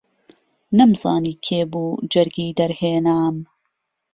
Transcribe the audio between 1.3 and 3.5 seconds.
کێ بوو جهرگی دهرهێنام